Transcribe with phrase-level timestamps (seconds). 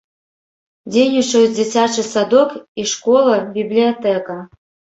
[0.95, 4.43] Дзейнічаюць дзіцячы садок і школа, бібліятэка.